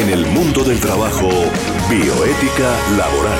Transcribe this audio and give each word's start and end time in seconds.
En 0.00 0.08
el 0.08 0.24
mundo 0.28 0.64
del 0.64 0.80
trabajo, 0.80 1.28
bioética 1.90 2.74
laboral. 2.96 3.38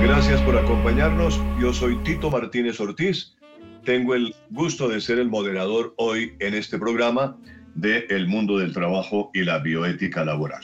Gracias 0.00 0.40
por 0.42 0.56
acompañarnos. 0.56 1.40
Yo 1.60 1.72
soy 1.72 1.96
Tito 2.04 2.30
Martínez 2.30 2.78
Ortiz. 2.78 3.34
Tengo 3.84 4.14
el 4.14 4.32
gusto 4.50 4.88
de 4.88 5.00
ser 5.00 5.18
el 5.18 5.28
moderador 5.28 5.92
hoy 5.96 6.36
en 6.38 6.54
este 6.54 6.78
programa 6.78 7.36
de 7.74 8.06
El 8.08 8.28
mundo 8.28 8.58
del 8.58 8.72
trabajo 8.72 9.32
y 9.34 9.42
la 9.42 9.58
bioética 9.58 10.24
laboral. 10.24 10.62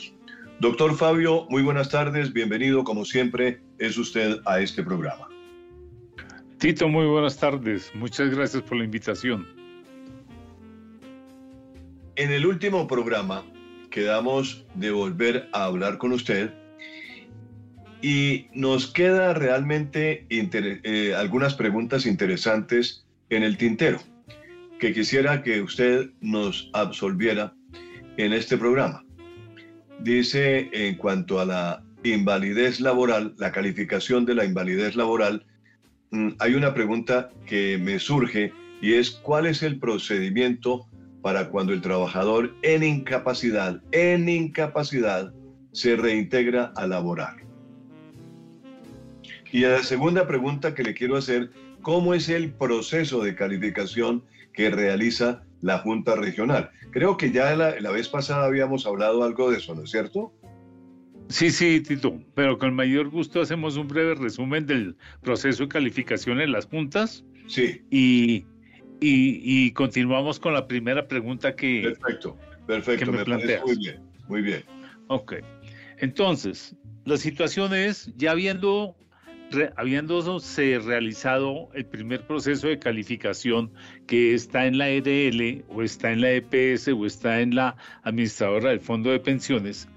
Doctor 0.61 0.95
Fabio, 0.95 1.45
muy 1.49 1.63
buenas 1.63 1.89
tardes. 1.89 2.31
Bienvenido, 2.31 2.85
como 2.85 3.03
siempre, 3.03 3.59
es 3.77 3.97
usted 3.97 4.39
a 4.45 4.61
este 4.61 4.83
programa. 4.83 5.27
Tito, 6.59 6.87
muy 6.87 7.07
buenas 7.07 7.37
tardes. 7.37 7.91
Muchas 7.93 8.29
gracias 8.29 8.63
por 8.63 8.77
la 8.77 8.85
invitación. 8.85 9.62
En 12.15 12.31
el 12.31 12.45
último 12.45 12.87
programa 12.87 13.43
quedamos 13.89 14.65
de 14.75 14.91
volver 14.91 15.49
a 15.51 15.65
hablar 15.65 15.97
con 15.97 16.11
usted 16.11 16.51
y 18.01 18.47
nos 18.53 18.87
queda 18.87 19.33
realmente 19.33 20.25
eh, 20.29 21.13
algunas 21.15 21.55
preguntas 21.55 22.05
interesantes 22.05 23.05
en 23.29 23.43
el 23.43 23.57
tintero 23.57 23.99
que 24.79 24.93
quisiera 24.93 25.41
que 25.43 25.61
usted 25.61 26.09
nos 26.21 26.69
absolviera 26.73 27.53
en 28.17 28.33
este 28.33 28.57
programa. 28.57 29.03
Dice 29.99 30.69
en 30.73 30.95
cuanto 30.95 31.39
a 31.39 31.45
la 31.45 31.83
invalidez 32.03 32.79
laboral, 32.79 33.33
la 33.37 33.51
calificación 33.51 34.25
de 34.25 34.35
la 34.35 34.45
invalidez 34.45 34.95
laboral, 34.95 35.45
Mm, 36.13 36.35
hay 36.37 36.53
una 36.53 36.75
pregunta 36.75 37.31
que 37.47 37.79
me 37.79 37.97
surge 37.97 38.53
y 38.83 38.93
es 38.93 39.09
cuál 39.09 39.47
es 39.47 39.63
el 39.63 39.79
procedimiento 39.79 40.85
para 41.23 41.49
cuando 41.49 41.71
el 41.73 41.81
trabajador 41.81 42.53
en 42.61 42.83
incapacidad, 42.83 43.81
en 43.93 44.27
incapacidad, 44.27 45.33
se 45.71 45.95
reintegra 45.95 46.73
a 46.75 46.85
laborar. 46.85 47.37
Y 49.51 49.61
la 49.61 49.81
segunda 49.81 50.27
pregunta 50.27 50.75
que 50.75 50.83
le 50.83 50.93
quiero 50.93 51.15
hacer, 51.15 51.49
¿cómo 51.81 52.13
es 52.13 52.27
el 52.27 52.51
proceso 52.51 53.23
de 53.23 53.35
calificación 53.35 54.23
que 54.51 54.69
realiza 54.69 55.43
la 55.61 55.79
Junta 55.79 56.15
Regional? 56.15 56.69
Creo 56.91 57.15
que 57.15 57.31
ya 57.31 57.55
la, 57.55 57.79
la 57.79 57.91
vez 57.91 58.09
pasada 58.09 58.45
habíamos 58.45 58.85
hablado 58.85 59.23
algo 59.23 59.49
de 59.49 59.57
eso, 59.57 59.73
¿no 59.73 59.83
es 59.83 59.91
cierto? 59.91 60.33
Sí, 61.29 61.51
sí, 61.51 61.79
Tito, 61.79 62.19
pero 62.35 62.57
con 62.57 62.75
mayor 62.75 63.09
gusto 63.09 63.41
hacemos 63.41 63.77
un 63.77 63.87
breve 63.87 64.15
resumen 64.15 64.65
del 64.65 64.97
proceso 65.21 65.63
de 65.63 65.69
calificación 65.69 66.41
en 66.41 66.51
las 66.51 66.65
juntas. 66.65 67.23
Sí. 67.47 67.81
Y, 67.89 68.45
y, 69.05 69.71
continuamos 69.71 70.39
con 70.39 70.53
la 70.53 70.67
primera 70.67 71.07
pregunta 71.07 71.55
que. 71.55 71.81
Perfecto, 71.81 72.37
perfecto, 72.65 73.11
me, 73.11 73.23
muy 73.25 73.77
bien, 73.77 73.99
muy 74.27 74.41
bien. 74.41 74.63
Ok. 75.07 75.35
Entonces, 75.97 76.75
la 77.05 77.17
situación 77.17 77.73
es, 77.73 78.11
ya 78.15 78.31
habiendo, 78.31 78.95
habiéndose 79.75 80.79
realizado 80.79 81.69
el 81.73 81.85
primer 81.85 82.25
proceso 82.25 82.67
de 82.67 82.79
calificación 82.79 83.71
que 84.07 84.33
está 84.33 84.65
en 84.65 84.77
la 84.77 84.89
EDL, 84.89 85.63
o 85.69 85.81
está 85.83 86.11
en 86.11 86.21
la 86.21 86.31
EPS, 86.31 86.89
o 86.89 87.05
está 87.05 87.41
en 87.41 87.55
la 87.55 87.75
administradora 88.03 88.69
del 88.69 88.79
Fondo 88.79 89.11
de 89.11 89.19
Pensiones, 89.19 89.87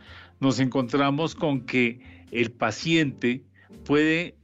nos 0.40 0.60
encontramos 0.60 1.34
con 1.34 1.62
que 1.62 2.00
el 2.30 2.50
paciente 2.50 3.42
puede 3.84 4.35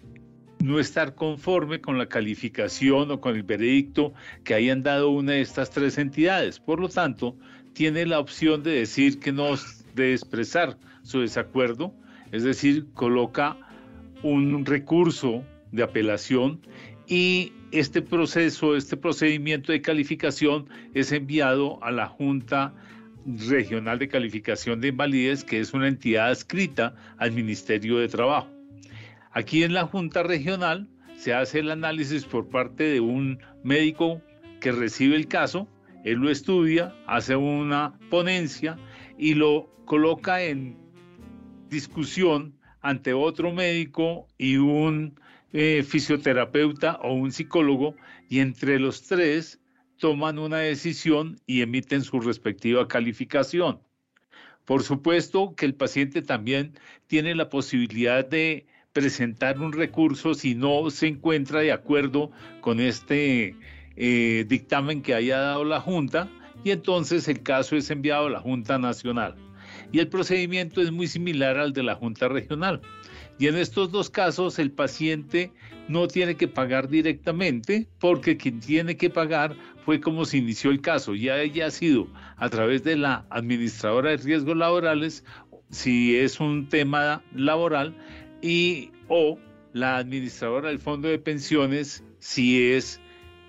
no 0.63 0.79
estar 0.79 1.17
conforme 1.17 1.81
con 1.81 1.99
la 1.99 2.07
calificación 2.07 3.11
o 3.11 3.21
con 3.21 3.35
el 3.35 3.43
veredicto 3.43 4.15
que 4.45 4.55
hayan 4.55 4.85
dado 4.85 5.11
una 5.11 5.33
de 5.33 5.41
estas 5.41 5.71
tres 5.71 5.99
entidades. 5.99 6.61
Por 6.61 6.79
lo 6.79 6.89
tanto, 6.89 7.37
tiene 7.73 8.07
la 8.07 8.21
opción 8.21 8.63
de 8.63 8.71
decir 8.71 9.19
que 9.19 9.33
no, 9.33 9.57
de 9.95 10.13
expresar 10.13 10.79
su 11.03 11.21
desacuerdo, 11.21 11.93
es 12.31 12.45
decir, 12.45 12.87
coloca 12.95 13.57
un 14.23 14.65
recurso 14.65 15.45
de 15.73 15.83
apelación 15.83 16.61
y 17.09 17.53
este 17.73 18.01
proceso, 18.01 18.77
este 18.77 18.97
procedimiento 18.97 19.73
de 19.73 19.83
calificación 19.83 20.69
es 20.95 21.11
enviado 21.11 21.83
a 21.83 21.91
la 21.91 22.07
Junta 22.07 22.73
Regional 23.27 23.99
de 23.99 24.07
Calificación 24.07 24.81
de 24.81 24.89
Invalidez, 24.89 25.43
que 25.43 25.59
es 25.59 25.75
una 25.75 25.89
entidad 25.89 26.29
adscrita 26.29 26.95
al 27.19 27.33
Ministerio 27.33 27.99
de 27.99 28.07
Trabajo. 28.07 28.52
Aquí 29.35 29.63
en 29.63 29.73
la 29.73 29.87
Junta 29.87 30.23
Regional 30.23 30.89
se 31.17 31.33
hace 31.33 31.61
el 31.61 31.71
análisis 31.71 32.25
por 32.25 32.49
parte 32.49 32.85
de 32.85 33.01
un 33.01 33.39
médico 33.63 34.21
que 34.61 34.73
recibe 34.73 35.17
el 35.17 35.27
caso, 35.27 35.69
él 36.05 36.19
lo 36.19 36.31
estudia, 36.31 36.95
hace 37.07 37.37
una 37.37 37.99
ponencia 38.11 38.77
y 39.17 39.35
lo 39.35 39.71
coloca 39.85 40.43
en 40.43 40.77
discusión 41.69 42.59
ante 42.81 43.15
otro 43.15 43.53
médico 43.53 44.27
y 44.37 44.57
un 44.57 45.19
eh, 45.53 45.83
fisioterapeuta 45.87 46.97
o 47.03 47.15
un 47.15 47.33
psicólogo 47.33 47.95
y 48.29 48.41
entre 48.41 48.79
los 48.79 49.03
tres 49.03 49.61
toman 49.97 50.39
una 50.39 50.59
decisión 50.59 51.41
y 51.47 51.63
emiten 51.63 52.03
su 52.03 52.21
respectiva 52.21 52.89
calificación. 52.89 53.81
Por 54.65 54.83
supuesto 54.83 55.55
que 55.57 55.67
el 55.67 55.75
paciente 55.75 56.23
también 56.23 56.79
tiene 57.07 57.35
la 57.35 57.49
posibilidad 57.49 58.29
de 58.29 58.67
presentar 58.93 59.59
un 59.59 59.73
recurso 59.73 60.35
si 60.35 60.55
no 60.55 60.91
se 60.91 61.09
encuentra 61.09 61.61
de 61.61 61.73
acuerdo 61.73 62.31
con 62.61 62.81
este 62.81 63.57
eh, 63.97 64.45
dictamen 64.49 65.03
que 65.03 65.15
haya 65.15 65.39
dado 65.39 65.65
la 65.65 65.81
Junta 65.81 66.29
y 66.65 66.71
entonces 66.71 67.27
el 67.29 67.43
caso 67.43 67.77
es 67.77 67.91
enviado 67.91 68.27
a 68.27 68.31
la 68.31 68.41
Junta 68.41 68.79
Nacional. 68.79 69.35
Y 69.91 69.99
el 69.99 70.09
procedimiento 70.09 70.81
es 70.81 70.91
muy 70.91 71.07
similar 71.07 71.59
al 71.59 71.73
de 71.73 71.83
la 71.83 71.95
Junta 71.95 72.29
Regional. 72.29 72.81
Y 73.39 73.49
en 73.49 73.57
estos 73.57 73.91
dos 73.91 74.11
casos 74.11 74.59
el 74.59 74.71
paciente 74.71 75.51
no 75.89 76.07
tiene 76.07 76.37
que 76.37 76.49
pagar 76.49 76.89
directamente 76.89 77.89
porque 77.99 78.37
quien 78.37 78.61
tiene 78.61 78.97
que 78.97 79.11
pagar 79.11 79.57
fue 79.85 80.01
como 80.01 80.25
se 80.25 80.39
inició 80.39 80.71
el 80.71 80.81
caso. 80.81 81.15
Ya 81.15 81.35
haya 81.35 81.71
sido 81.71 82.07
a 82.37 82.49
través 82.49 82.85
de 82.85 82.97
la 82.97 83.27
administradora 83.31 84.11
de 84.11 84.19
riesgos 84.19 84.57
laborales, 84.57 85.25
si 85.71 86.17
es 86.17 86.39
un 86.39 86.69
tema 86.69 87.23
laboral, 87.35 87.97
y 88.43 88.91
o 89.09 89.39
la 89.73 89.97
administradora 89.97 90.69
del 90.69 90.81
fondo 90.81 91.09
de 91.09 91.19
pensiones, 91.19 92.05
si 92.19 92.73
es 92.73 93.01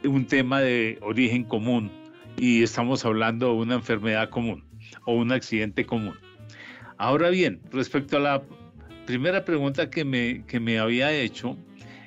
un 0.03 0.25
tema 0.25 0.61
de 0.61 0.99
origen 1.01 1.43
común 1.43 1.91
y 2.37 2.63
estamos 2.63 3.03
hablando 3.05 3.47
de 3.47 3.53
una 3.53 3.75
enfermedad 3.75 4.29
común 4.29 4.63
o 5.05 5.15
un 5.15 5.31
accidente 5.31 5.85
común. 5.85 6.15
Ahora 6.97 7.29
bien, 7.29 7.61
respecto 7.71 8.17
a 8.17 8.19
la 8.19 8.43
primera 9.05 9.43
pregunta 9.43 9.89
que 9.89 10.05
me, 10.05 10.45
que 10.45 10.59
me 10.59 10.79
había 10.79 11.11
hecho, 11.11 11.57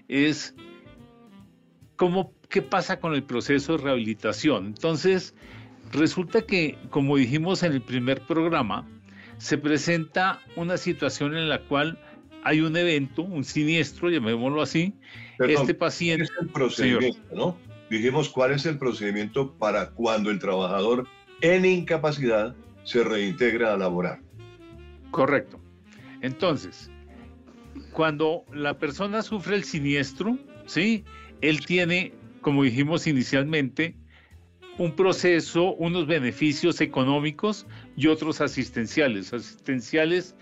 es 0.09 0.55
cómo, 1.97 2.33
qué 2.49 2.63
pasa 2.63 3.01
con 3.01 3.15
el 3.15 3.23
proceso 3.23 3.77
de 3.77 3.85
rehabilitación. 3.85 4.67
Entonces, 4.67 5.35
resulta 5.93 6.43
que, 6.43 6.79
como 6.91 7.17
dijimos 7.17 7.63
en 7.63 7.73
el 7.73 7.83
primer 7.83 8.21
programa, 8.23 8.89
se 9.39 9.59
presenta 9.59 10.41
una 10.55 10.77
situación 10.77 11.37
en 11.37 11.49
la 11.49 11.61
cual 11.63 11.99
hay 12.47 12.61
un 12.61 12.77
evento, 12.77 13.23
un 13.23 13.43
siniestro, 13.43 14.09
llamémoslo 14.09 14.62
así. 14.62 14.95
este 15.41 15.75
paciente. 15.75 16.27
Es 16.27 16.31
el 16.41 16.49
procedimiento, 16.49 17.34
¿no? 17.34 17.59
Dijimos 17.91 18.29
cuál 18.29 18.53
es 18.53 18.65
el 18.67 18.79
procedimiento 18.79 19.53
para 19.55 19.91
cuando 19.91 20.31
el 20.31 20.39
trabajador 20.39 21.09
en 21.41 21.65
incapacidad 21.65 22.55
se 22.85 23.03
reintegra 23.03 23.75
a 23.75 23.77
laborar. 23.77 24.21
Correcto. 25.11 25.59
Entonces, 26.21 26.89
cuando 27.91 28.45
la 28.53 28.79
persona 28.79 29.23
sufre 29.23 29.56
el 29.56 29.65
siniestro, 29.65 30.39
¿sí? 30.67 31.05
Él 31.41 31.67
tiene, 31.67 32.12
como 32.43 32.62
dijimos 32.62 33.09
inicialmente, 33.09 33.97
un 34.79 34.95
proceso, 34.95 35.75
unos 35.75 36.06
beneficios 36.06 36.81
económicos 36.81 37.67
y 37.97 38.06
otros 38.06 38.41
asistenciales. 38.41 39.32
Asistenciales 39.32 40.37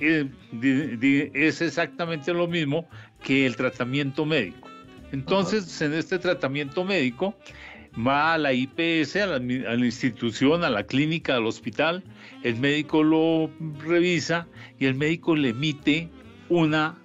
eh, 0.00 1.30
es 1.34 1.62
exactamente 1.62 2.32
lo 2.32 2.46
mismo 2.46 2.88
que 3.22 3.46
el 3.46 3.56
tratamiento 3.56 4.24
médico. 4.24 4.68
Entonces, 5.12 5.80
en 5.80 5.94
este 5.94 6.18
tratamiento 6.18 6.84
médico, 6.84 7.34
va 7.96 8.34
a 8.34 8.38
la 8.38 8.52
IPS, 8.52 9.16
a 9.16 9.26
la, 9.26 9.36
a 9.36 9.76
la, 9.76 9.86
institución, 9.86 10.64
a 10.64 10.70
la 10.70 10.84
clínica, 10.84 11.36
al 11.36 11.46
hospital, 11.46 12.02
el 12.42 12.56
médico 12.56 13.02
lo 13.02 13.50
revisa 13.78 14.46
y 14.78 14.86
el 14.86 14.94
médico 14.94 15.34
le 15.34 15.50
emite 15.50 16.10
una, 16.48 16.96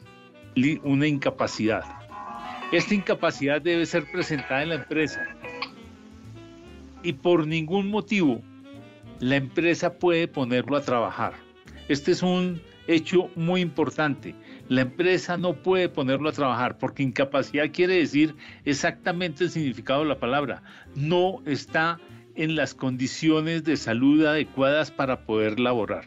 una 0.84 1.08
incapacidad. 1.08 1.84
Esta 2.72 2.96
incapacidad 2.96 3.62
debe 3.62 3.86
ser 3.86 4.10
presentada 4.12 4.64
en 4.64 4.70
la 4.70 4.76
empresa 4.76 5.26
y 7.04 7.14
por 7.14 7.48
ningún 7.48 7.90
motivo 7.90 8.42
la 9.20 9.36
empresa 9.36 9.94
puede 9.94 10.28
ponerlo 10.28 10.78
a 10.78 10.82
trabajar. 10.82 11.34
Este 11.92 12.14
es 12.14 12.24
un 12.24 12.62
hecho 12.88 13.30
muy 13.36 13.60
importante. 13.60 14.34
La 14.70 14.80
empresa 14.80 15.36
no 15.36 15.56
puede 15.56 15.90
ponerlo 15.90 16.30
a 16.30 16.32
trabajar 16.32 16.78
porque 16.78 17.04
incapacidad 17.04 17.70
quiere 17.74 17.96
decir 17.96 18.34
exactamente 18.64 19.44
el 19.44 19.50
significado 19.50 20.04
de 20.04 20.08
la 20.08 20.18
palabra. 20.18 20.64
No 20.96 21.42
está 21.46 22.00
en 22.36 22.56
las 22.56 22.74
condiciones 22.74 23.66
de 23.66 23.76
salud 23.76 24.26
adecuadas 24.26 24.90
para 24.90 25.26
poder 25.26 25.60
laborar. 25.60 26.06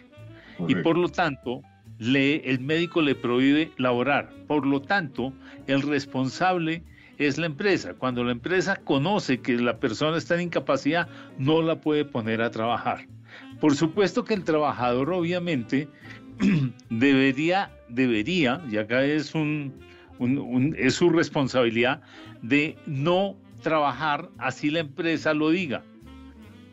Y 0.69 0.75
por 0.77 0.97
lo 0.97 1.11
tanto, 1.11 1.61
le, 1.99 2.37
el 2.49 2.61
médico 2.61 3.03
le 3.03 3.15
prohíbe 3.15 3.71
laborar. 3.77 4.31
Por 4.47 4.67
lo 4.67 4.81
tanto, 4.81 5.35
el 5.67 5.83
responsable 5.83 6.83
es 7.19 7.37
la 7.37 7.45
empresa. 7.45 7.93
Cuando 7.93 8.25
la 8.25 8.33
empresa 8.33 8.77
conoce 8.77 9.43
que 9.43 9.59
la 9.59 9.81
persona 9.81 10.17
está 10.17 10.37
en 10.37 10.47
incapacidad, 10.47 11.09
no 11.37 11.61
la 11.61 11.83
puede 11.83 12.07
poner 12.07 12.41
a 12.41 12.51
trabajar. 12.51 13.07
Por 13.61 13.75
supuesto 13.75 14.25
que 14.25 14.35
el 14.35 14.45
trabajador 14.45 15.13
obviamente 15.13 15.89
debería, 16.91 17.71
debería, 17.89 18.61
y 18.71 18.77
acá 18.77 19.05
es, 19.05 19.35
un, 19.35 19.73
es 20.77 20.95
su 20.95 21.11
responsabilidad, 21.11 22.03
de 22.43 22.77
no 22.87 23.37
trabajar 23.63 24.29
así 24.39 24.71
la 24.71 24.81
empresa 24.81 25.35
lo 25.35 25.51
diga. 25.51 25.83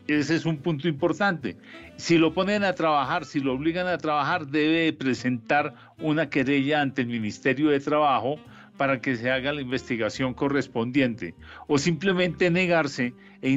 Ese 0.08 0.34
es 0.34 0.44
un 0.44 0.58
punto 0.58 0.88
importante. 0.88 1.56
Si 1.96 2.18
lo 2.18 2.34
ponen 2.34 2.64
a 2.64 2.74
trabajar, 2.74 3.24
si 3.24 3.40
lo 3.40 3.54
obligan 3.54 3.86
a 3.86 3.98
trabajar, 3.98 4.46
debe 4.48 4.92
presentar 4.92 5.74
una 5.98 6.28
querella 6.28 6.80
ante 6.80 7.02
el 7.02 7.08
Ministerio 7.08 7.70
de 7.70 7.80
Trabajo 7.80 8.38
para 8.82 9.00
que 9.00 9.14
se 9.14 9.30
haga 9.30 9.52
la 9.52 9.60
investigación 9.60 10.34
correspondiente 10.34 11.36
o 11.68 11.78
simplemente 11.78 12.50
negarse 12.50 13.14
e, 13.40 13.54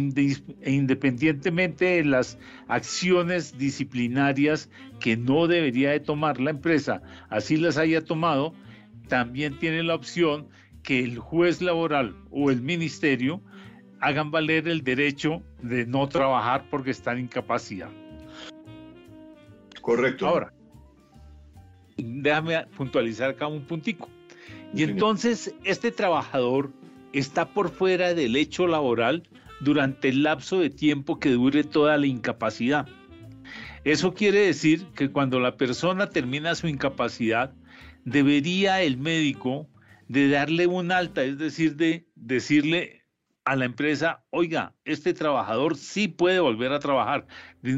e, 0.62 0.72
independientemente 0.72 1.83
de 1.83 2.06
las 2.06 2.38
acciones 2.68 3.57
disciplinarias 3.57 4.69
que 5.00 5.18
no 5.18 5.48
debería 5.48 5.89
de 5.89 6.00
tomar 6.00 6.39
la 6.39 6.51
empresa, 6.51 7.01
así 7.31 7.57
las 7.57 7.80
haya 7.80 8.06
tomado, 8.06 8.54
también 9.07 9.57
tiene 9.57 9.81
la 9.81 9.95
opción 9.95 10.48
que 10.83 11.00
el 11.00 11.18
juez 11.18 11.60
laboral 11.60 12.16
o 12.30 12.51
el 12.51 12.62
ministerio 12.62 13.42
hagan 14.01 14.30
valer 14.30 14.68
el 14.68 14.83
derecho 14.83 15.42
de 15.63 15.88
no 15.88 16.07
trabajar 16.07 16.68
porque 16.69 16.92
están 16.92 17.18
en 17.18 17.24
incapacidad. 17.24 17.89
Correcto. 19.81 20.27
Ahora, 20.27 20.54
déjame 21.98 22.63
puntualizar 22.77 23.31
acá 23.31 23.48
un 23.48 23.66
puntico. 23.66 24.07
Y 24.75 24.83
entonces 24.83 25.56
este 25.63 25.92
trabajador 25.92 26.74
está 27.13 27.45
por 27.54 27.69
fuera 27.69 28.13
del 28.13 28.36
hecho 28.36 28.68
laboral 28.68 29.24
durante 29.62 30.10
el 30.10 30.24
lapso 30.24 30.60
de 30.60 30.69
tiempo 30.69 31.18
que 31.18 31.30
dure 31.31 31.63
toda 31.63 31.98
la 31.98 32.07
incapacidad. 32.07 32.86
Eso 33.86 34.13
quiere 34.13 34.39
decir 34.39 34.86
que 34.95 35.10
cuando 35.12 35.39
la 35.39 35.56
persona 35.56 36.10
termina 36.10 36.56
su 36.56 36.68
incapacidad, 36.68 37.54
debería 38.04 38.81
el 38.81 38.98
médico 38.98 39.69
de 40.10 40.27
darle 40.27 40.68
un 40.68 40.92
alta, 40.92 41.24
es 41.24 41.38
decir, 41.38 41.77
de 41.77 42.06
decirle 42.16 43.04
a 43.45 43.56
la 43.56 43.66
empresa, 43.66 44.25
oiga, 44.30 44.74
este 44.83 45.13
trabajador 45.13 45.77
sí 45.77 46.10
puede 46.10 46.39
volver 46.39 46.74
a 46.74 46.80
trabajar, 46.80 47.27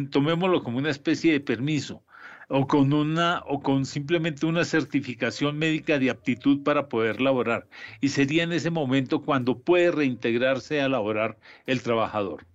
tomémoslo 0.10 0.64
como 0.64 0.80
una 0.80 0.90
especie 0.90 1.32
de 1.32 1.42
permiso 1.42 2.04
o 2.50 2.66
con 2.68 2.94
una 2.94 3.44
o 3.46 3.62
con 3.62 3.86
simplemente 3.86 4.46
una 4.46 4.64
certificación 4.64 5.58
médica 5.58 6.00
de 6.00 6.10
aptitud 6.10 6.64
para 6.64 6.88
poder 6.88 7.20
laborar 7.20 7.68
y 8.00 8.10
sería 8.10 8.44
en 8.44 8.54
ese 8.54 8.70
momento 8.70 9.22
cuando 9.22 9.60
puede 9.60 9.92
reintegrarse 9.92 10.82
a 10.82 10.90
laborar 10.90 11.38
el 11.66 11.82
trabajador. 11.82 12.46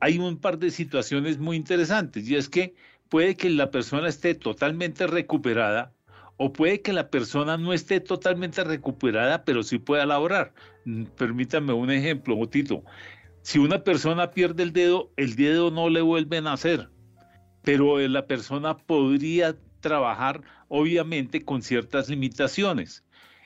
Hay 0.00 0.18
un 0.18 0.38
par 0.38 0.58
de 0.58 0.70
situaciones 0.70 1.38
muy 1.38 1.56
interesantes 1.56 2.28
y 2.28 2.36
es 2.36 2.48
que 2.48 2.74
puede 3.08 3.36
que 3.36 3.50
la 3.50 3.70
persona 3.70 4.08
esté 4.08 4.34
totalmente 4.34 5.06
recuperada 5.06 5.92
o 6.38 6.52
puede 6.52 6.82
que 6.82 6.92
la 6.92 7.08
persona 7.10 7.56
no 7.56 7.72
esté 7.72 8.00
totalmente 8.00 8.62
recuperada, 8.62 9.44
pero 9.44 9.62
sí 9.62 9.78
pueda 9.78 10.04
laborar. 10.04 10.52
Mm, 10.84 11.04
permítame 11.16 11.72
un 11.72 11.90
ejemplo, 11.90 12.36
Tito. 12.48 12.84
Si 13.40 13.58
una 13.58 13.84
persona 13.84 14.32
pierde 14.32 14.62
el 14.64 14.72
dedo, 14.72 15.10
el 15.16 15.34
dedo 15.36 15.70
no 15.70 15.88
le 15.88 16.02
vuelve 16.02 16.38
a 16.38 16.42
nacer 16.42 16.90
pero 17.66 17.98
la 17.98 18.28
persona 18.28 18.76
podría 18.76 19.56
trabajar 19.80 20.40
obviamente 20.68 21.44
con 21.44 21.62
ciertas 21.62 22.08
limitaciones. 22.08 23.02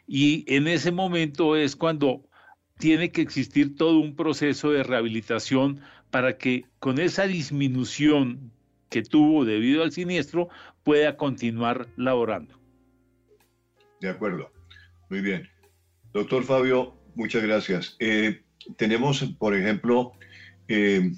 Y 0.07 0.45
en 0.47 0.69
ese 0.69 0.93
momento 0.93 1.57
es 1.57 1.75
cuando 1.75 2.29
tiene 2.77 3.13
que 3.13 3.23
existir 3.23 3.77
todo 3.77 3.99
un 3.99 4.15
proceso 4.15 4.73
de 4.73 4.83
rehabilitación 4.83 5.81
para 6.11 6.37
que 6.37 6.67
con 6.81 6.99
esa 6.99 7.27
disminución 7.27 8.53
que 8.91 9.03
tuvo 9.03 9.47
debido 9.47 9.83
al 9.83 9.91
siniestro 9.91 10.51
pueda 10.83 11.17
continuar 11.17 11.89
laborando. 11.97 12.61
De 14.03 14.11
acuerdo. 14.11 14.53
Muy 15.09 15.23
bien. 15.23 15.49
Doctor 16.13 16.45
Fabio, 16.45 16.95
muchas 17.15 17.43
gracias. 17.43 17.97
Eh, 18.01 18.43
tenemos, 18.77 19.23
por 19.39 19.57
ejemplo, 19.57 20.13
eh, 20.69 21.11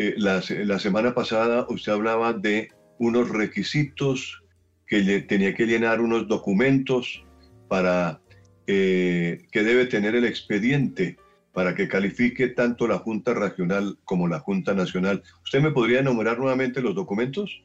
eh, 0.00 0.14
la, 0.16 0.78
semana 0.78 1.12
pasada 1.12 1.66
usted 1.68 1.90
hablaba 1.90 2.32
de 2.32 2.68
unos 3.00 3.30
requisitos 3.30 4.44
que 4.86 5.00
le, 5.00 5.22
tenía 5.22 5.56
que 5.56 5.66
llenar 5.66 6.00
unos 6.00 6.28
documentos 6.28 7.24
para 7.66 8.20
eh, 8.68 9.44
que 9.50 9.64
debe 9.64 9.86
tener 9.86 10.14
el 10.14 10.24
expediente 10.24 11.16
para 11.52 11.74
que 11.74 11.88
califique 11.88 12.46
tanto 12.46 12.86
la 12.86 12.98
Junta 12.98 13.34
Regional 13.34 13.98
como 14.04 14.28
la 14.28 14.38
Junta 14.38 14.72
Nacional. 14.72 15.24
¿Usted 15.42 15.60
me 15.60 15.72
podría 15.72 15.98
enumerar 15.98 16.38
nuevamente 16.38 16.80
los 16.80 16.94
documentos? 16.94 17.60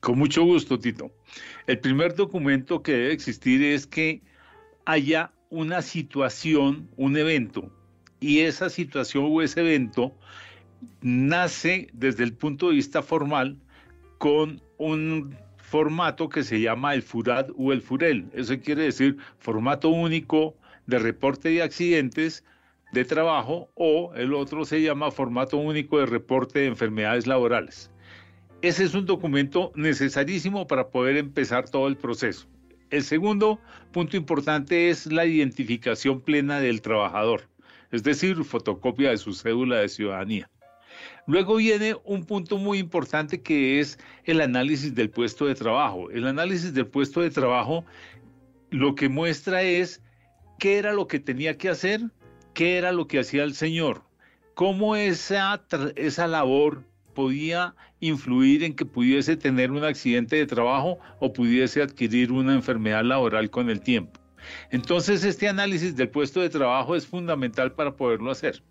Con 0.00 0.18
mucho 0.18 0.44
gusto, 0.44 0.78
Tito. 0.78 1.10
El 1.66 1.78
primer 1.78 2.14
documento 2.14 2.82
que 2.82 2.92
debe 2.92 3.12
existir 3.14 3.62
es 3.62 3.86
que 3.86 4.20
haya 4.84 5.32
una 5.48 5.80
situación, 5.80 6.90
un 6.98 7.16
evento, 7.16 7.72
y 8.20 8.40
esa 8.40 8.68
situación 8.68 9.24
o 9.26 9.40
ese 9.40 9.60
evento 9.60 10.14
nace 11.00 11.88
desde 11.92 12.24
el 12.24 12.34
punto 12.34 12.68
de 12.68 12.76
vista 12.76 13.02
formal 13.02 13.56
con 14.18 14.60
un 14.78 15.36
formato 15.56 16.28
que 16.28 16.42
se 16.42 16.60
llama 16.60 16.94
el 16.94 17.02
FURAD 17.02 17.50
o 17.56 17.72
el 17.72 17.82
FUREL. 17.82 18.26
Eso 18.32 18.58
quiere 18.58 18.84
decir 18.84 19.16
formato 19.38 19.90
único 19.90 20.56
de 20.86 20.98
reporte 20.98 21.50
de 21.50 21.62
accidentes 21.62 22.44
de 22.92 23.04
trabajo 23.04 23.68
o 23.74 24.12
el 24.14 24.32
otro 24.32 24.64
se 24.64 24.80
llama 24.80 25.10
formato 25.10 25.58
único 25.58 25.98
de 25.98 26.06
reporte 26.06 26.60
de 26.60 26.66
enfermedades 26.66 27.26
laborales. 27.26 27.90
Ese 28.62 28.84
es 28.84 28.94
un 28.94 29.04
documento 29.04 29.72
necesarísimo 29.76 30.66
para 30.66 30.88
poder 30.88 31.16
empezar 31.16 31.68
todo 31.68 31.86
el 31.86 31.96
proceso. 31.96 32.48
El 32.90 33.02
segundo 33.02 33.60
punto 33.92 34.16
importante 34.16 34.88
es 34.88 35.06
la 35.06 35.26
identificación 35.26 36.22
plena 36.22 36.58
del 36.58 36.80
trabajador, 36.80 37.42
es 37.92 38.02
decir, 38.02 38.42
fotocopia 38.44 39.10
de 39.10 39.18
su 39.18 39.34
cédula 39.34 39.76
de 39.76 39.88
ciudadanía. 39.88 40.50
Luego 41.26 41.56
viene 41.56 41.96
un 42.04 42.24
punto 42.24 42.58
muy 42.58 42.78
importante 42.78 43.42
que 43.42 43.80
es 43.80 43.98
el 44.24 44.40
análisis 44.40 44.94
del 44.94 45.10
puesto 45.10 45.46
de 45.46 45.54
trabajo. 45.54 46.10
El 46.10 46.26
análisis 46.26 46.72
del 46.72 46.86
puesto 46.86 47.20
de 47.20 47.30
trabajo 47.30 47.84
lo 48.70 48.94
que 48.94 49.08
muestra 49.08 49.62
es 49.62 50.02
qué 50.58 50.78
era 50.78 50.92
lo 50.92 51.06
que 51.06 51.20
tenía 51.20 51.56
que 51.56 51.68
hacer, 51.68 52.00
qué 52.54 52.76
era 52.76 52.92
lo 52.92 53.06
que 53.06 53.20
hacía 53.20 53.44
el 53.44 53.54
señor, 53.54 54.02
cómo 54.54 54.96
esa, 54.96 55.62
esa 55.96 56.26
labor 56.26 56.82
podía 57.14 57.74
influir 58.00 58.62
en 58.62 58.74
que 58.74 58.84
pudiese 58.84 59.36
tener 59.36 59.70
un 59.70 59.84
accidente 59.84 60.36
de 60.36 60.46
trabajo 60.46 60.98
o 61.18 61.32
pudiese 61.32 61.82
adquirir 61.82 62.30
una 62.30 62.54
enfermedad 62.54 63.02
laboral 63.04 63.50
con 63.50 63.70
el 63.70 63.80
tiempo. 63.80 64.20
Entonces, 64.70 65.24
este 65.24 65.48
análisis 65.48 65.96
del 65.96 66.08
puesto 66.08 66.40
de 66.40 66.48
trabajo 66.48 66.94
es 66.94 67.06
fundamental 67.06 67.72
para 67.72 67.96
poderlo 67.96 68.30
hacer. 68.30 68.62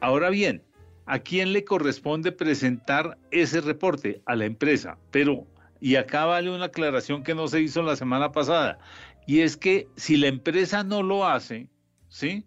Ahora 0.00 0.30
bien, 0.30 0.62
¿A 1.06 1.20
quién 1.20 1.52
le 1.52 1.64
corresponde 1.64 2.32
presentar 2.32 3.16
ese 3.30 3.60
reporte? 3.60 4.20
A 4.26 4.34
la 4.34 4.44
empresa. 4.44 4.98
Pero, 5.12 5.46
y 5.80 5.94
acá 5.94 6.24
vale 6.24 6.50
una 6.50 6.66
aclaración 6.66 7.22
que 7.22 7.34
no 7.34 7.46
se 7.46 7.60
hizo 7.60 7.82
la 7.82 7.96
semana 7.96 8.32
pasada, 8.32 8.78
y 9.26 9.40
es 9.40 9.56
que 9.56 9.88
si 9.96 10.16
la 10.16 10.28
empresa 10.28 10.84
no 10.84 11.02
lo 11.02 11.26
hace, 11.26 11.68
¿sí? 12.08 12.44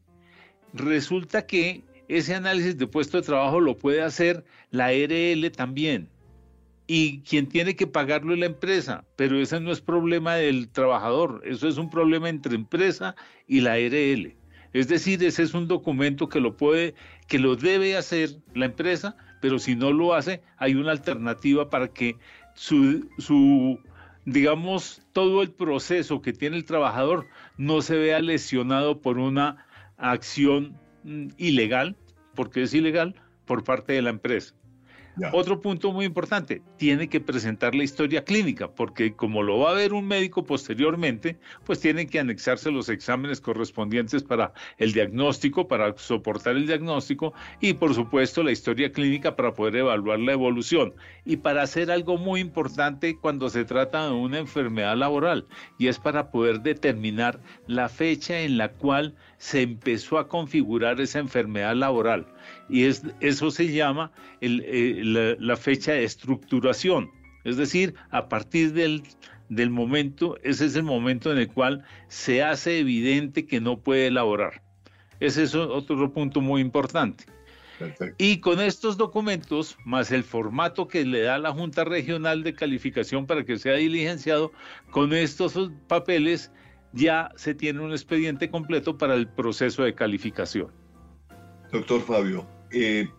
Resulta 0.73 1.45
que 1.45 1.83
ese 2.07 2.35
análisis 2.35 2.77
de 2.77 2.87
puesto 2.87 3.17
de 3.17 3.23
trabajo 3.23 3.59
lo 3.59 3.77
puede 3.77 4.01
hacer 4.01 4.43
la 4.71 4.91
RL 4.91 5.51
también. 5.51 6.09
Y 6.87 7.21
quien 7.21 7.47
tiene 7.47 7.75
que 7.75 7.85
pagarlo 7.85 8.33
es 8.33 8.39
la 8.39 8.47
empresa, 8.47 9.05
pero 9.15 9.39
ese 9.39 9.59
no 9.59 9.71
es 9.71 9.79
problema 9.79 10.35
del 10.35 10.69
trabajador, 10.69 11.41
eso 11.45 11.67
es 11.67 11.77
un 11.77 11.89
problema 11.89 12.29
entre 12.29 12.55
empresa 12.55 13.15
y 13.45 13.61
la 13.61 13.75
RL. 13.77 14.35
Es 14.73 14.87
decir, 14.87 15.23
ese 15.23 15.43
es 15.43 15.53
un 15.53 15.67
documento 15.67 16.29
que 16.29 16.39
lo 16.39 16.55
puede, 16.55 16.95
que 17.29 17.39
lo 17.39 17.55
debe 17.55 17.95
hacer 17.95 18.31
la 18.53 18.65
empresa, 18.65 19.15
pero 19.39 19.59
si 19.59 19.75
no 19.75 19.93
lo 19.93 20.13
hace, 20.13 20.41
hay 20.57 20.75
una 20.75 20.91
alternativa 20.91 21.69
para 21.69 21.87
que 21.87 22.17
su, 22.55 23.07
su 23.19 23.79
digamos, 24.25 25.01
todo 25.13 25.41
el 25.41 25.51
proceso 25.51 26.21
que 26.21 26.33
tiene 26.33 26.57
el 26.57 26.65
trabajador 26.65 27.27
no 27.57 27.81
se 27.81 27.97
vea 27.97 28.19
lesionado 28.19 28.99
por 28.99 29.17
una 29.17 29.65
acción 29.97 30.77
mm, 31.03 31.27
ilegal, 31.37 31.95
porque 32.35 32.63
es 32.63 32.73
ilegal, 32.73 33.15
por 33.45 33.63
parte 33.63 33.93
de 33.93 34.01
la 34.01 34.09
empresa. 34.09 34.53
Otro 35.33 35.59
punto 35.59 35.91
muy 35.91 36.05
importante, 36.05 36.61
tiene 36.77 37.09
que 37.09 37.19
presentar 37.19 37.75
la 37.75 37.83
historia 37.83 38.23
clínica, 38.23 38.69
porque 38.69 39.13
como 39.13 39.43
lo 39.43 39.59
va 39.59 39.71
a 39.71 39.73
ver 39.73 39.93
un 39.93 40.07
médico 40.07 40.45
posteriormente, 40.45 41.37
pues 41.65 41.79
tienen 41.79 42.07
que 42.07 42.19
anexarse 42.19 42.71
los 42.71 42.89
exámenes 42.89 43.41
correspondientes 43.41 44.23
para 44.23 44.53
el 44.77 44.93
diagnóstico, 44.93 45.67
para 45.67 45.97
soportar 45.97 46.55
el 46.55 46.67
diagnóstico 46.67 47.33
y 47.59 47.73
por 47.73 47.93
supuesto 47.93 48.43
la 48.43 48.51
historia 48.51 48.91
clínica 48.91 49.35
para 49.35 49.53
poder 49.53 49.77
evaluar 49.77 50.19
la 50.19 50.33
evolución. 50.33 50.93
Y 51.25 51.37
para 51.37 51.63
hacer 51.63 51.91
algo 51.91 52.17
muy 52.17 52.39
importante 52.39 53.17
cuando 53.17 53.49
se 53.49 53.65
trata 53.65 54.05
de 54.05 54.13
una 54.13 54.39
enfermedad 54.39 54.95
laboral 54.95 55.47
y 55.77 55.87
es 55.87 55.99
para 55.99 56.31
poder 56.31 56.61
determinar 56.61 57.39
la 57.67 57.89
fecha 57.89 58.39
en 58.39 58.57
la 58.57 58.71
cual 58.71 59.15
se 59.37 59.61
empezó 59.61 60.17
a 60.17 60.27
configurar 60.27 60.99
esa 61.01 61.19
enfermedad 61.19 61.75
laboral 61.75 62.27
y 62.69 62.85
es, 62.85 63.03
eso 63.19 63.51
se 63.51 63.71
llama 63.71 64.11
eh, 64.41 65.01
la, 65.39 65.57
fecha 65.57 65.93
de 65.93 66.03
estructuración, 66.03 67.09
es 67.43 67.57
decir, 67.57 67.95
a 68.11 68.29
partir 68.29 68.73
del, 68.73 69.03
del 69.49 69.69
momento, 69.69 70.37
ese 70.43 70.65
es 70.65 70.75
el 70.75 70.83
momento 70.83 71.31
en 71.31 71.39
el 71.39 71.47
cual 71.47 71.83
se 72.07 72.43
hace 72.43 72.79
evidente 72.79 73.45
que 73.45 73.59
no 73.59 73.79
puede 73.79 74.07
elaborar. 74.07 74.61
Ese 75.19 75.43
es 75.43 75.55
otro 75.55 76.13
punto 76.13 76.39
muy 76.39 76.61
importante. 76.61 77.25
Y 78.17 78.39
con 78.39 78.59
estos 78.59 78.97
documentos, 78.97 79.77
más 79.85 80.11
el 80.11 80.23
formato 80.23 80.87
que 80.87 81.05
le 81.05 81.21
da 81.21 81.37
la 81.37 81.51
Junta 81.51 81.83
Regional 81.83 82.43
de 82.43 82.53
Calificación 82.53 83.25
para 83.25 83.45
que 83.45 83.57
sea 83.57 83.73
diligenciado, 83.73 84.51
con 84.91 85.13
estos 85.13 85.71
papeles 85.87 86.51
ya 86.91 87.31
se 87.35 87.53
tiene 87.53 87.81
un 87.81 87.91
expediente 87.91 88.49
completo 88.49 88.97
para 88.97 89.13
el 89.13 89.27
proceso 89.27 89.83
de 89.83 89.95
calificación. 89.95 90.71
Doctor 91.71 92.01
Fabio, 92.01 92.47
eh, 92.71 93.09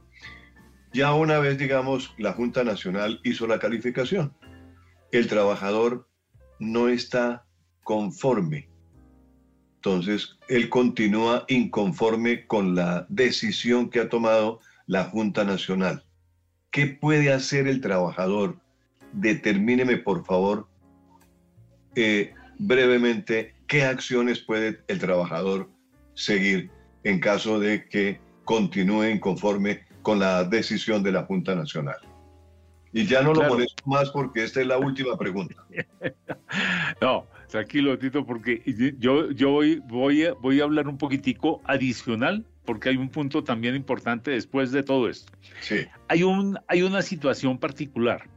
ya 0.92 1.14
una 1.14 1.38
vez, 1.38 1.56
digamos, 1.56 2.14
la 2.18 2.32
Junta 2.32 2.64
Nacional 2.64 3.20
hizo 3.22 3.46
la 3.46 3.60
calificación, 3.60 4.34
el 5.12 5.28
trabajador 5.28 6.08
no 6.58 6.88
está 6.88 7.44
conforme. 7.84 8.68
Entonces, 9.76 10.36
él 10.48 10.68
continúa 10.68 11.44
inconforme 11.48 12.46
con 12.46 12.74
la 12.74 13.06
decisión 13.08 13.88
que 13.88 14.00
ha 14.00 14.08
tomado 14.08 14.60
la 14.86 15.04
Junta 15.04 15.44
Nacional. 15.44 16.04
¿Qué 16.70 16.86
puede 16.86 17.32
hacer 17.32 17.68
el 17.68 17.80
trabajador? 17.80 18.58
Determíneme, 19.12 19.96
por 19.96 20.24
favor, 20.24 20.68
eh, 21.94 22.34
brevemente, 22.58 23.54
qué 23.66 23.84
acciones 23.84 24.40
puede 24.40 24.80
el 24.88 24.98
trabajador 24.98 25.70
seguir 26.14 26.70
en 27.04 27.20
caso 27.20 27.58
de 27.58 27.88
que 27.88 28.20
continúe 28.44 29.10
inconforme 29.10 29.84
con 30.02 30.18
la 30.18 30.44
decisión 30.44 31.02
de 31.02 31.12
la 31.12 31.24
Junta 31.24 31.54
Nacional. 31.54 31.96
Y 32.92 33.06
ya 33.06 33.22
no 33.22 33.32
lo 33.32 33.48
molesto 33.48 33.82
más 33.86 34.10
porque 34.10 34.42
esta 34.42 34.60
es 34.60 34.66
la 34.66 34.78
última 34.78 35.16
pregunta. 35.16 35.54
no, 37.00 37.26
tranquilo, 37.48 37.96
Tito, 37.98 38.26
porque 38.26 38.62
yo, 38.98 39.30
yo 39.30 39.50
voy, 39.50 39.80
voy, 39.86 40.24
a, 40.24 40.32
voy 40.34 40.60
a 40.60 40.64
hablar 40.64 40.88
un 40.88 40.98
poquitico 40.98 41.60
adicional, 41.64 42.44
porque 42.64 42.88
hay 42.88 42.96
un 42.96 43.08
punto 43.08 43.44
también 43.44 43.76
importante 43.76 44.32
después 44.32 44.72
de 44.72 44.82
todo 44.82 45.08
esto. 45.08 45.32
Sí. 45.60 45.86
Hay, 46.08 46.24
un, 46.24 46.58
hay 46.66 46.82
una 46.82 47.02
situación 47.02 47.58
particular. 47.58 48.28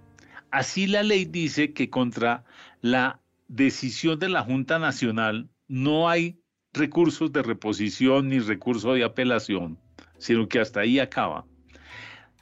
Así 0.51 0.85
la 0.85 1.01
ley 1.01 1.25
dice 1.25 1.73
que 1.73 1.89
contra 1.89 2.43
la 2.81 3.19
decisión 3.47 4.19
de 4.19 4.29
la 4.29 4.43
Junta 4.43 4.77
Nacional 4.77 5.49
no 5.67 6.09
hay 6.09 6.39
recursos 6.73 7.31
de 7.31 7.41
reposición 7.41 8.29
ni 8.29 8.39
recurso 8.39 8.93
de 8.93 9.03
apelación 9.03 9.79
sino 10.23 10.47
que 10.47 10.59
hasta 10.59 10.79
ahí 10.79 10.99
acaba. 10.99 11.45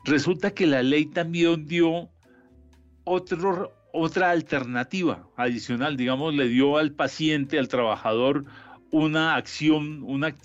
Resulta 0.05 0.51
que 0.51 0.67
la 0.67 0.83
ley 0.83 1.05
también 1.07 1.65
dio 1.65 2.09
otro, 3.03 3.73
otra 3.91 4.29
alternativa 4.29 5.27
adicional, 5.35 5.97
digamos, 5.97 6.35
le 6.35 6.47
dio 6.47 6.77
al 6.77 6.91
paciente, 6.91 7.57
al 7.57 7.67
trabajador, 7.67 8.45
una 8.91 9.35
acción, 9.35 10.03
una, 10.03 10.35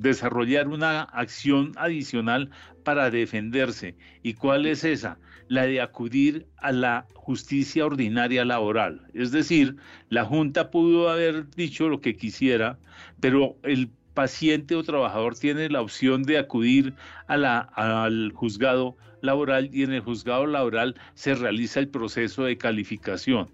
desarrollar 0.00 0.68
una 0.68 1.02
acción 1.02 1.72
adicional 1.76 2.50
para 2.84 3.10
defenderse. 3.10 3.96
¿Y 4.22 4.34
cuál 4.34 4.66
es 4.66 4.84
esa? 4.84 5.18
La 5.48 5.66
de 5.66 5.80
acudir 5.80 6.46
a 6.58 6.72
la 6.72 7.06
justicia 7.14 7.86
ordinaria 7.86 8.44
laboral. 8.44 9.06
Es 9.14 9.30
decir, 9.30 9.76
la 10.10 10.24
Junta 10.24 10.70
pudo 10.70 11.08
haber 11.08 11.48
dicho 11.50 11.88
lo 11.88 12.02
que 12.02 12.16
quisiera, 12.16 12.78
pero 13.20 13.56
el 13.62 13.90
paciente 14.16 14.74
o 14.74 14.82
trabajador 14.82 15.38
tiene 15.38 15.68
la 15.68 15.82
opción 15.82 16.24
de 16.24 16.38
acudir 16.38 16.94
a 17.28 17.36
la, 17.36 17.58
al 17.58 18.32
juzgado 18.32 18.96
laboral 19.20 19.68
y 19.72 19.84
en 19.84 19.92
el 19.92 20.00
juzgado 20.00 20.46
laboral 20.46 20.96
se 21.14 21.34
realiza 21.34 21.80
el 21.80 21.88
proceso 21.88 22.44
de 22.44 22.56
calificación. 22.56 23.48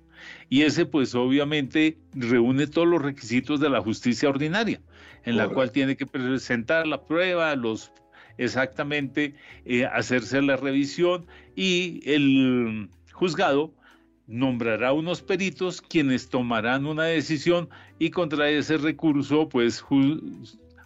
Y 0.49 0.63
ese 0.63 0.87
pues 0.87 1.15
obviamente 1.17 1.99
reúne 2.15 2.69
todos 2.69 2.87
los 2.87 3.03
requisitos 3.03 3.59
de 3.59 3.71
la 3.71 3.81
justicia 3.81 4.29
ordinaria, 4.29 4.81
en 5.25 5.37
la 5.37 5.49
cual 5.49 5.73
tiene 5.73 5.97
que 5.97 6.07
presentar 6.07 6.87
la 6.87 7.03
prueba, 7.03 7.57
los 7.57 7.93
exactamente 8.39 9.35
eh, 9.65 9.85
hacerse 9.85 10.41
la 10.41 10.57
revisión 10.57 11.27
y 11.57 12.01
el 12.07 12.89
juzgado 13.13 13.75
nombrará 14.27 14.93
unos 14.93 15.23
peritos 15.23 15.81
quienes 15.81 16.29
tomarán 16.29 16.87
una 16.87 17.05
decisión 17.05 17.69
y 17.99 18.11
contra 18.11 18.49
ese 18.49 18.79
recurso 18.79 19.49
pues 19.49 19.85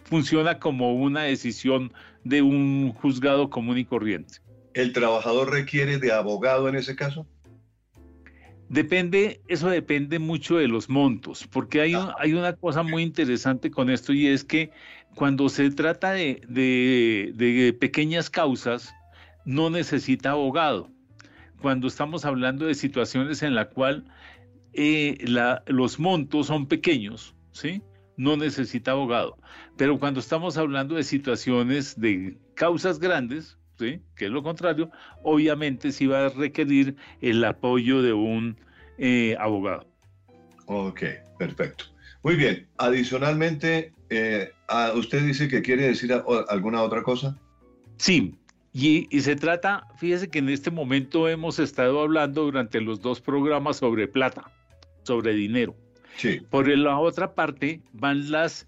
funciona 0.03 0.59
como 0.59 0.93
una 0.93 1.23
decisión 1.23 1.93
de 2.23 2.41
un 2.41 2.93
juzgado 2.93 3.49
común 3.49 3.77
y 3.77 3.85
corriente. 3.85 4.35
¿El 4.73 4.93
trabajador 4.93 5.51
requiere 5.51 5.97
de 5.97 6.11
abogado 6.11 6.67
en 6.69 6.75
ese 6.75 6.95
caso? 6.95 7.25
Depende, 8.69 9.41
eso 9.47 9.69
depende 9.69 10.19
mucho 10.19 10.57
de 10.57 10.67
los 10.67 10.89
montos, 10.89 11.47
porque 11.47 11.79
hay, 11.79 11.93
hay 12.19 12.33
una 12.33 12.53
cosa 12.53 12.83
muy 12.83 13.01
interesante 13.01 13.71
con 13.71 13.89
esto 13.89 14.11
y 14.11 14.27
es 14.27 14.43
que 14.43 14.71
cuando 15.15 15.47
se 15.47 15.71
trata 15.71 16.11
de, 16.11 16.41
de 16.47 17.73
pequeñas 17.79 18.29
causas, 18.29 18.93
no 19.45 19.69
necesita 19.69 20.31
abogado 20.31 20.91
cuando 21.61 21.87
estamos 21.87 22.25
hablando 22.25 22.65
de 22.65 22.75
situaciones 22.75 23.41
en 23.43 23.55
la 23.55 23.69
cual 23.69 24.05
eh, 24.73 25.17
los 25.67 25.99
montos 25.99 26.47
son 26.47 26.67
pequeños, 26.67 27.35
¿sí? 27.51 27.81
No 28.15 28.37
necesita 28.37 28.91
abogado. 28.91 29.37
Pero 29.75 29.99
cuando 29.99 30.19
estamos 30.19 30.57
hablando 30.57 30.95
de 30.95 31.03
situaciones 31.03 31.99
de 31.99 32.37
causas 32.55 32.99
grandes, 32.99 33.57
¿sí? 33.77 34.01
Que 34.15 34.25
es 34.25 34.31
lo 34.31 34.43
contrario, 34.43 34.91
obviamente 35.23 35.91
sí 35.91 36.07
va 36.07 36.25
a 36.25 36.29
requerir 36.29 36.95
el 37.21 37.43
apoyo 37.43 38.01
de 38.01 38.13
un 38.13 38.57
eh, 38.97 39.35
abogado. 39.39 39.87
Ok, 40.65 41.03
perfecto. 41.37 41.85
Muy 42.23 42.35
bien. 42.35 42.67
Adicionalmente, 42.77 43.93
eh, 44.09 44.51
¿usted 44.95 45.25
dice 45.25 45.47
que 45.47 45.61
quiere 45.61 45.87
decir 45.87 46.11
alguna 46.49 46.81
otra 46.81 47.03
cosa? 47.03 47.37
Sí, 47.97 48.35
y, 48.79 49.21
se 49.21 49.35
trata, 49.35 49.87
fíjese 49.97 50.29
que 50.29 50.37
en 50.37 50.49
este 50.49 50.69
momento 50.69 51.27
hemos 51.27 51.57
estado 51.57 51.99
hablando 52.01 52.43
durante 52.43 52.79
los 52.79 53.01
dos 53.01 53.19
programas 53.21 53.77
sobre 53.77 54.07
plata, 54.07 54.51
sobre 55.01 55.33
dinero. 55.33 55.75
Sí. 56.17 56.41
Por 56.51 56.67
la 56.67 56.99
otra 56.99 57.33
parte 57.33 57.81
van 57.93 58.29
las 58.29 58.67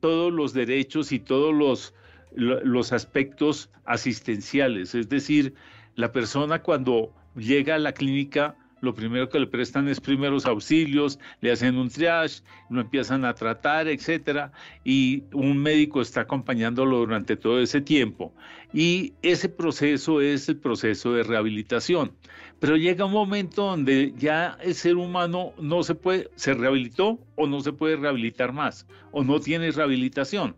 todos 0.00 0.30
los 0.30 0.52
derechos 0.52 1.10
y 1.10 1.20
todos 1.20 1.54
los, 1.54 1.94
los 2.34 2.92
aspectos 2.92 3.70
asistenciales, 3.86 4.94
es 4.94 5.08
decir, 5.08 5.54
la 5.94 6.12
persona 6.12 6.62
cuando 6.62 7.14
llega 7.34 7.76
a 7.76 7.78
la 7.78 7.92
clínica 7.92 8.56
lo 8.84 8.94
primero 8.94 9.28
que 9.28 9.40
le 9.40 9.46
prestan 9.46 9.88
es 9.88 10.00
primeros 10.00 10.46
auxilios, 10.46 11.18
le 11.40 11.50
hacen 11.50 11.76
un 11.76 11.88
triage, 11.88 12.42
lo 12.70 12.80
empiezan 12.80 13.24
a 13.24 13.34
tratar, 13.34 13.88
etcétera, 13.88 14.52
y 14.84 15.24
un 15.32 15.58
médico 15.58 16.00
está 16.00 16.20
acompañándolo 16.20 16.98
durante 16.98 17.36
todo 17.36 17.60
ese 17.60 17.80
tiempo. 17.80 18.34
Y 18.72 19.14
ese 19.22 19.48
proceso 19.48 20.20
es 20.20 20.48
el 20.48 20.58
proceso 20.58 21.12
de 21.14 21.22
rehabilitación. 21.22 22.12
Pero 22.60 22.76
llega 22.76 23.04
un 23.04 23.12
momento 23.12 23.62
donde 23.62 24.12
ya 24.16 24.56
el 24.62 24.74
ser 24.74 24.96
humano 24.96 25.52
no 25.58 25.82
se 25.82 25.94
puede, 25.94 26.30
se 26.36 26.54
rehabilitó 26.54 27.18
o 27.36 27.46
no 27.46 27.60
se 27.60 27.72
puede 27.72 27.96
rehabilitar 27.96 28.52
más, 28.52 28.86
o 29.10 29.24
no 29.24 29.40
tiene 29.40 29.70
rehabilitación. 29.70 30.56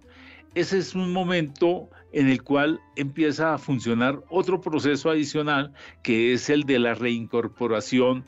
Ese 0.57 0.79
es 0.79 0.95
un 0.95 1.13
momento 1.13 1.91
en 2.13 2.31
el 2.31 2.43
cual 2.43 2.81
empieza 2.97 3.53
a 3.53 3.59
funcionar 3.59 4.25
otro 4.31 4.59
proceso 4.59 5.11
adicional 5.11 5.75
que 6.03 6.33
es 6.33 6.49
el 6.49 6.63
de 6.63 6.79
la 6.79 6.95
reincorporación 6.95 8.25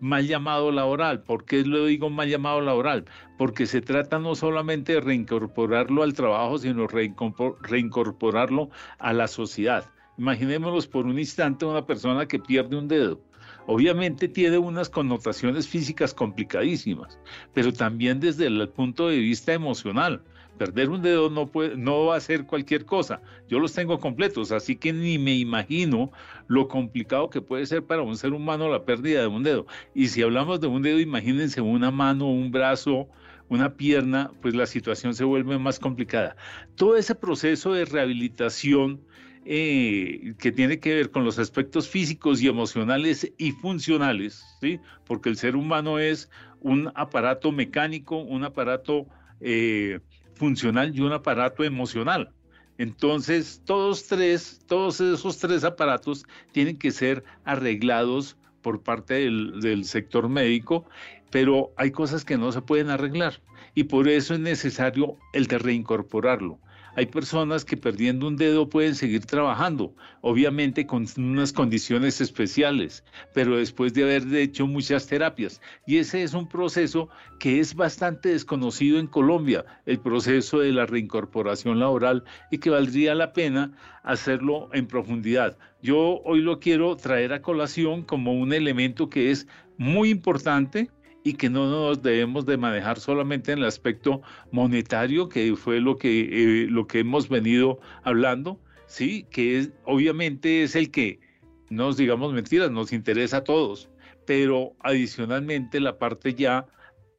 mal 0.00 0.26
llamado 0.26 0.72
laboral. 0.72 1.22
¿Por 1.22 1.44
qué 1.44 1.62
lo 1.62 1.84
digo 1.84 2.08
mal 2.08 2.30
llamado 2.30 2.62
laboral? 2.62 3.04
Porque 3.36 3.66
se 3.66 3.82
trata 3.82 4.18
no 4.18 4.34
solamente 4.34 4.94
de 4.94 5.00
reincorporarlo 5.02 6.02
al 6.02 6.14
trabajo, 6.14 6.56
sino 6.56 6.86
reincorporarlo 6.86 8.70
a 8.98 9.12
la 9.12 9.28
sociedad. 9.28 9.84
Imaginémonos 10.16 10.86
por 10.86 11.04
un 11.04 11.18
instante 11.18 11.66
una 11.66 11.84
persona 11.84 12.26
que 12.26 12.38
pierde 12.38 12.78
un 12.78 12.88
dedo. 12.88 13.20
Obviamente 13.66 14.28
tiene 14.28 14.56
unas 14.56 14.88
connotaciones 14.88 15.68
físicas 15.68 16.14
complicadísimas, 16.14 17.18
pero 17.52 17.70
también 17.70 18.18
desde 18.18 18.46
el 18.46 18.66
punto 18.70 19.08
de 19.08 19.18
vista 19.18 19.52
emocional 19.52 20.24
Perder 20.60 20.90
un 20.90 21.00
dedo 21.00 21.30
no, 21.30 22.04
va 22.04 22.16
a 22.16 22.20
ser 22.20 22.44
cualquier 22.44 22.84
cosa. 22.84 23.22
Yo 23.48 23.58
los 23.58 23.72
tengo 23.72 23.98
completos, 23.98 24.52
así 24.52 24.76
que 24.76 24.92
ni 24.92 25.16
me 25.16 25.34
imagino 25.34 26.12
lo 26.48 26.68
complicado 26.68 27.30
que 27.30 27.40
puede 27.40 27.64
ser 27.64 27.82
para 27.82 28.02
un 28.02 28.14
ser 28.14 28.34
humano 28.34 28.68
la 28.68 28.84
pérdida 28.84 29.22
de 29.22 29.26
un 29.26 29.42
dedo. 29.42 29.64
Y 29.94 30.08
si 30.08 30.20
hablamos 30.20 30.60
de 30.60 30.66
un 30.66 30.82
dedo, 30.82 31.00
imagínense 31.00 31.62
una 31.62 31.90
mano, 31.90 32.26
un 32.26 32.50
brazo, 32.50 33.08
una 33.48 33.72
pierna, 33.74 34.32
pues 34.42 34.54
la 34.54 34.66
situación 34.66 35.14
se 35.14 35.24
vuelve 35.24 35.58
más 35.58 35.78
complicada. 35.78 36.36
Todo 36.74 36.98
ese 36.98 37.14
proceso 37.14 37.72
de 37.72 37.86
rehabilitación 37.86 39.00
eh, 39.46 40.34
que 40.38 40.52
tiene 40.52 40.78
que 40.78 40.94
ver 40.94 41.10
con 41.10 41.24
los 41.24 41.38
aspectos 41.38 41.88
físicos 41.88 42.42
y 42.42 42.48
emocionales 42.48 43.32
y 43.38 43.52
funcionales, 43.52 44.44
¿sí? 44.60 44.78
porque 45.06 45.30
el 45.30 45.38
ser 45.38 45.56
humano 45.56 45.98
es 45.98 46.28
un 46.60 46.92
aparato 46.94 47.50
mecánico, 47.50 48.18
un 48.18 48.44
aparato 48.44 49.06
eh, 49.40 50.00
funcional 50.40 50.96
y 50.96 51.00
un 51.00 51.12
aparato 51.12 51.62
emocional. 51.64 52.32
Entonces, 52.78 53.60
todos 53.66 54.06
tres, 54.06 54.64
todos 54.66 54.98
esos 55.02 55.36
tres 55.36 55.64
aparatos 55.64 56.24
tienen 56.52 56.78
que 56.78 56.90
ser 56.92 57.22
arreglados 57.44 58.38
por 58.62 58.82
parte 58.82 59.14
del, 59.14 59.60
del, 59.60 59.84
sector 59.84 60.30
médico, 60.30 60.86
pero 61.30 61.72
hay 61.76 61.90
cosas 61.90 62.24
que 62.24 62.38
no 62.38 62.52
se 62.52 62.62
pueden 62.62 62.88
arreglar 62.88 63.42
y 63.74 63.84
por 63.84 64.08
eso 64.08 64.32
es 64.32 64.40
necesario 64.40 65.16
el 65.34 65.46
de 65.46 65.58
reincorporarlo. 65.58 66.58
Hay 66.96 67.06
personas 67.06 67.64
que 67.64 67.76
perdiendo 67.76 68.26
un 68.26 68.36
dedo 68.36 68.68
pueden 68.68 68.96
seguir 68.96 69.24
trabajando, 69.24 69.94
obviamente 70.22 70.86
con 70.86 71.06
unas 71.16 71.52
condiciones 71.52 72.20
especiales, 72.20 73.04
pero 73.32 73.56
después 73.56 73.94
de 73.94 74.02
haber 74.02 74.34
hecho 74.34 74.66
muchas 74.66 75.06
terapias. 75.06 75.60
Y 75.86 75.98
ese 75.98 76.24
es 76.24 76.34
un 76.34 76.48
proceso 76.48 77.08
que 77.38 77.60
es 77.60 77.74
bastante 77.74 78.30
desconocido 78.30 78.98
en 78.98 79.06
Colombia, 79.06 79.64
el 79.86 80.00
proceso 80.00 80.58
de 80.58 80.72
la 80.72 80.86
reincorporación 80.86 81.78
laboral 81.78 82.24
y 82.50 82.58
que 82.58 82.70
valdría 82.70 83.14
la 83.14 83.32
pena 83.32 83.72
hacerlo 84.02 84.68
en 84.72 84.86
profundidad. 84.86 85.56
Yo 85.82 86.20
hoy 86.24 86.40
lo 86.40 86.58
quiero 86.58 86.96
traer 86.96 87.32
a 87.32 87.42
colación 87.42 88.02
como 88.02 88.34
un 88.34 88.52
elemento 88.52 89.08
que 89.08 89.30
es 89.30 89.46
muy 89.78 90.10
importante 90.10 90.90
y 91.22 91.34
que 91.34 91.50
no 91.50 91.68
nos 91.68 92.02
debemos 92.02 92.46
de 92.46 92.56
manejar 92.56 92.98
solamente 92.98 93.52
en 93.52 93.58
el 93.58 93.64
aspecto 93.66 94.22
monetario, 94.50 95.28
que 95.28 95.54
fue 95.56 95.80
lo 95.80 95.96
que, 95.96 96.20
eh, 96.20 96.66
lo 96.68 96.86
que 96.86 97.00
hemos 97.00 97.28
venido 97.28 97.80
hablando, 98.02 98.58
sí, 98.86 99.26
que 99.30 99.58
es, 99.58 99.70
obviamente 99.84 100.62
es 100.62 100.74
el 100.76 100.90
que, 100.90 101.20
no 101.68 101.86
nos 101.86 101.96
digamos 101.96 102.32
mentiras, 102.32 102.70
nos 102.70 102.92
interesa 102.92 103.38
a 103.38 103.44
todos, 103.44 103.90
pero 104.26 104.72
adicionalmente 104.80 105.80
la 105.80 105.98
parte 105.98 106.34
ya 106.34 106.66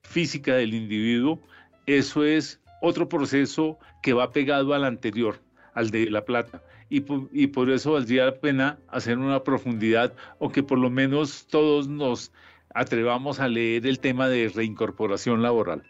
física 0.04 0.56
del 0.56 0.74
individuo, 0.74 1.40
eso 1.86 2.24
es 2.26 2.60
otro 2.82 3.08
proceso 3.08 3.78
que 4.02 4.14
va 4.14 4.32
pegado 4.32 4.74
al 4.74 4.84
anterior, 4.84 5.40
al 5.74 5.92
de 5.92 6.10
la 6.10 6.26
plata. 6.26 6.64
Y, 6.90 7.06
y 7.32 7.48
por 7.48 7.70
eso 7.70 7.94
valdría 7.94 8.26
la 8.26 8.40
pena 8.40 8.80
hacer 8.90 9.18
una 9.18 9.44
profundidad 9.44 10.14
o 10.40 10.52
que 10.52 10.64
por 10.64 10.78
lo 10.78 10.90
menos 10.90 11.48
todos 11.48 11.88
nos 11.88 12.34
atrevamos 12.74 13.40
a 13.40 13.48
leer 13.48 13.86
el 13.86 14.00
tema 14.00 14.30
de 14.30 14.50
reincorporación 14.50 15.42
laboral. 15.42 15.84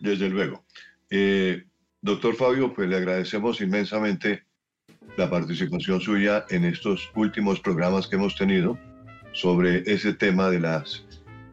Desde 0.00 0.28
luego. 0.28 0.64
Eh, 1.10 1.64
doctor 2.00 2.34
Fabio, 2.34 2.72
pues 2.74 2.88
le 2.88 2.96
agradecemos 2.96 3.60
inmensamente 3.60 4.44
la 5.16 5.28
participación 5.28 6.00
suya 6.00 6.44
en 6.50 6.64
estos 6.64 7.10
últimos 7.14 7.60
programas 7.60 8.08
que 8.08 8.16
hemos 8.16 8.36
tenido 8.36 8.78
sobre 9.32 9.82
ese 9.90 10.14
tema 10.14 10.50
de, 10.50 10.60
las, 10.60 11.04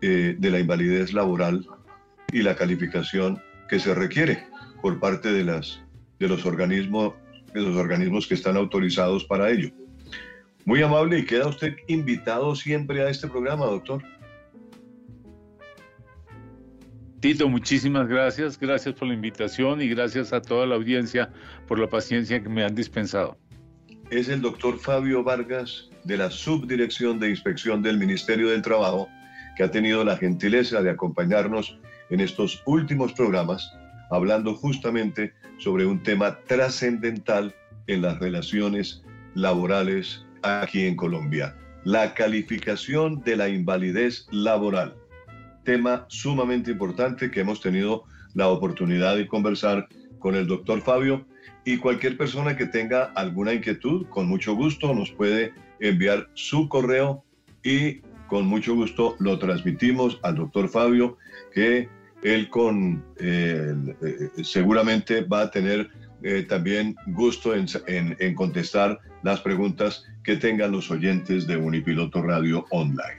eh, 0.01 0.35
de 0.37 0.49
la 0.49 0.59
invalidez 0.59 1.13
laboral 1.13 1.65
y 2.31 2.41
la 2.41 2.55
calificación 2.55 3.41
que 3.69 3.79
se 3.79 3.93
requiere 3.93 4.45
por 4.81 4.99
parte 4.99 5.31
de, 5.31 5.43
las, 5.43 5.81
de, 6.19 6.27
los 6.27 6.45
organismos, 6.45 7.13
de 7.53 7.61
los 7.61 7.75
organismos 7.75 8.27
que 8.27 8.35
están 8.35 8.57
autorizados 8.57 9.25
para 9.25 9.49
ello. 9.49 9.69
Muy 10.65 10.81
amable 10.81 11.19
y 11.19 11.25
queda 11.25 11.47
usted 11.47 11.75
invitado 11.87 12.55
siempre 12.55 13.01
a 13.01 13.09
este 13.09 13.27
programa, 13.27 13.65
doctor. 13.65 14.03
Tito, 17.19 17.49
muchísimas 17.49 18.07
gracias. 18.07 18.57
Gracias 18.57 18.95
por 18.95 19.09
la 19.09 19.13
invitación 19.13 19.81
y 19.81 19.89
gracias 19.89 20.31
a 20.31 20.41
toda 20.41 20.65
la 20.65 20.75
audiencia 20.75 21.29
por 21.67 21.77
la 21.77 21.87
paciencia 21.87 22.41
que 22.41 22.47
me 22.47 22.63
han 22.63 22.75
dispensado. 22.75 23.37
Es 24.09 24.29
el 24.29 24.41
doctor 24.41 24.79
Fabio 24.79 25.21
Vargas 25.23 25.89
de 26.05 26.17
la 26.17 26.31
Subdirección 26.31 27.19
de 27.19 27.29
Inspección 27.29 27.81
del 27.81 27.97
Ministerio 27.97 28.49
del 28.49 28.61
Trabajo 28.61 29.09
que 29.57 29.63
ha 29.63 29.71
tenido 29.71 30.05
la 30.05 30.15
gentileza 30.15 30.81
de 30.81 30.91
acompañarnos 30.91 31.77
en 32.09 32.21
estos 32.21 32.63
últimos 32.65 33.11
programas 33.13 33.69
hablando 34.09 34.55
justamente 34.55 35.33
sobre 35.57 35.85
un 35.85 36.01
tema 36.01 36.39
trascendental 36.47 37.53
en 37.87 38.01
las 38.01 38.17
relaciones 38.19 39.03
laborales 39.35 40.25
aquí 40.41 40.85
en 40.85 40.95
Colombia, 40.95 41.55
la 41.83 42.13
calificación 42.13 43.21
de 43.21 43.35
la 43.35 43.49
invalidez 43.49 44.25
laboral 44.31 44.95
tema 45.69 46.05
sumamente 46.07 46.71
importante 46.71 47.29
que 47.29 47.41
hemos 47.41 47.61
tenido 47.61 48.05
la 48.33 48.47
oportunidad 48.47 49.15
de 49.17 49.27
conversar 49.27 49.87
con 50.17 50.33
el 50.33 50.47
doctor 50.47 50.81
Fabio 50.81 51.27
y 51.63 51.77
cualquier 51.77 52.17
persona 52.17 52.57
que 52.57 52.65
tenga 52.65 53.11
alguna 53.13 53.53
inquietud, 53.53 54.07
con 54.07 54.27
mucho 54.27 54.55
gusto 54.55 54.95
nos 54.95 55.11
puede 55.11 55.53
enviar 55.79 56.27
su 56.33 56.67
correo 56.69 57.23
y 57.63 57.99
con 58.25 58.47
mucho 58.47 58.73
gusto 58.73 59.15
lo 59.19 59.37
transmitimos 59.37 60.19
al 60.23 60.37
doctor 60.37 60.69
Fabio, 60.69 61.17
que 61.53 61.87
él 62.23 62.49
con 62.49 63.05
eh, 63.19 63.75
eh, 64.01 64.43
seguramente 64.43 65.21
va 65.21 65.41
a 65.41 65.51
tener 65.51 65.87
eh, 66.23 66.47
también 66.49 66.95
gusto 67.05 67.53
en, 67.53 67.67
en, 67.85 68.17
en 68.19 68.33
contestar 68.33 68.97
las 69.21 69.39
preguntas 69.41 70.03
que 70.23 70.35
tengan 70.35 70.71
los 70.71 70.89
oyentes 70.89 71.45
de 71.45 71.57
Unipiloto 71.57 72.23
Radio 72.23 72.65
Online. 72.71 73.18